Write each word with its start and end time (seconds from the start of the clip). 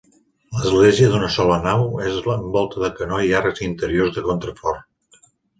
L'església 0.53 1.09
d'una 1.11 1.27
sola 1.35 1.57
nau, 1.67 1.85
és 2.11 2.17
amb 2.37 2.47
volta 2.57 2.83
de 2.85 2.91
canó 3.01 3.23
i 3.29 3.31
arcs 3.43 3.65
interiors 3.69 4.17
de 4.17 4.29
contrafort. 4.31 5.25